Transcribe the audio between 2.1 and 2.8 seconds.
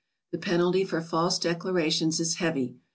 is heavy.